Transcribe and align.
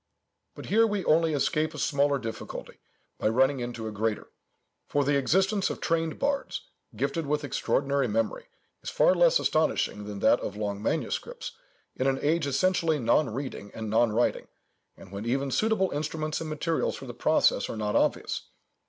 But 0.55 0.65
here 0.65 0.87
we 0.87 1.05
only 1.05 1.35
escape 1.35 1.75
a 1.75 1.77
smaller 1.77 2.17
difficulty 2.17 2.79
by 3.19 3.29
running 3.29 3.59
into 3.59 3.87
a 3.87 3.91
greater; 3.91 4.31
for 4.87 5.03
the 5.03 5.15
existence 5.15 5.69
of 5.69 5.79
trained 5.79 6.17
bards, 6.17 6.61
gifted 6.95 7.27
with 7.27 7.43
extraordinary 7.43 8.07
memory, 8.07 8.47
is 8.81 8.89
far 8.89 9.13
less 9.13 9.37
astonishing 9.39 10.05
than 10.05 10.17
that 10.17 10.39
of 10.39 10.57
long 10.57 10.81
manuscripts, 10.81 11.51
in 11.95 12.07
an 12.07 12.17
age 12.23 12.47
essentially 12.47 12.97
non 12.97 13.31
reading 13.31 13.69
and 13.75 13.91
non 13.91 14.11
writing, 14.11 14.47
and 14.97 15.11
when 15.11 15.23
even 15.27 15.51
suitable 15.51 15.91
instruments 15.91 16.41
and 16.41 16.49
materials 16.49 16.95
for 16.95 17.05
the 17.05 17.13
process 17.13 17.69
are 17.69 17.77
not 17.77 17.95
obvious. 17.95 18.47